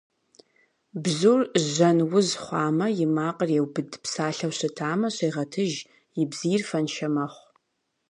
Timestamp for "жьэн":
1.71-1.99